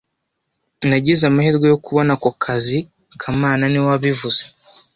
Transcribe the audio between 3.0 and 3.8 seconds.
kamana